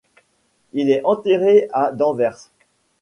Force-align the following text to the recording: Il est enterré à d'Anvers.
Il 0.73 0.89
est 0.89 1.03
enterré 1.05 1.69
à 1.73 1.91
d'Anvers. 1.91 2.49